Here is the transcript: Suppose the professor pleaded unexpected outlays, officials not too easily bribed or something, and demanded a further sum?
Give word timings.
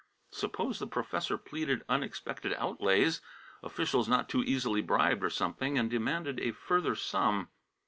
Suppose 0.31 0.79
the 0.79 0.87
professor 0.87 1.37
pleaded 1.37 1.83
unexpected 1.87 2.53
outlays, 2.53 3.21
officials 3.61 4.09
not 4.09 4.27
too 4.29 4.41
easily 4.43 4.81
bribed 4.81 5.23
or 5.23 5.29
something, 5.29 5.77
and 5.77 5.91
demanded 5.91 6.39
a 6.39 6.53
further 6.53 6.95
sum? 6.95 7.49